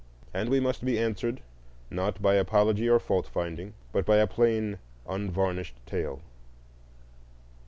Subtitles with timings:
[0.33, 1.41] and we must be answered,
[1.91, 6.21] not by apology or fault finding, but by a plain, unvarnished tale.